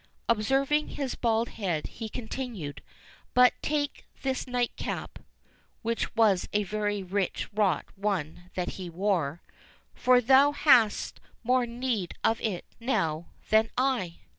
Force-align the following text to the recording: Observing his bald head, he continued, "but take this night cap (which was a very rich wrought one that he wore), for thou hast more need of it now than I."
Observing 0.27 0.87
his 0.87 1.13
bald 1.13 1.49
head, 1.49 1.85
he 1.85 2.09
continued, 2.09 2.81
"but 3.35 3.53
take 3.61 4.03
this 4.23 4.47
night 4.47 4.75
cap 4.75 5.19
(which 5.83 6.15
was 6.15 6.49
a 6.53 6.63
very 6.63 7.03
rich 7.03 7.47
wrought 7.53 7.85
one 7.95 8.49
that 8.55 8.69
he 8.69 8.89
wore), 8.89 9.43
for 9.93 10.19
thou 10.19 10.53
hast 10.53 11.19
more 11.43 11.67
need 11.67 12.15
of 12.23 12.41
it 12.41 12.65
now 12.79 13.27
than 13.51 13.69
I." 13.77 14.21